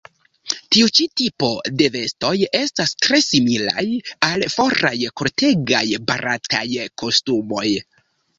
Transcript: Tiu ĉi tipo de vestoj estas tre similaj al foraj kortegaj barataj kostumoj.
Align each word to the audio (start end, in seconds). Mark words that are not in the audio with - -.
Tiu 0.75 0.87
ĉi 0.99 1.03
tipo 1.19 1.49
de 1.81 1.89
vestoj 1.95 2.31
estas 2.59 2.93
tre 3.05 3.19
similaj 3.25 3.85
al 4.29 4.47
foraj 4.55 4.93
kortegaj 5.23 5.85
barataj 6.09 6.65
kostumoj. 7.05 7.69